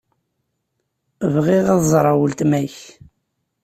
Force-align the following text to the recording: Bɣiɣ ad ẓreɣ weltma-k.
Bɣiɣ 1.33 1.65
ad 1.73 1.81
ẓreɣ 1.91 2.15
weltma-k. 2.19 2.75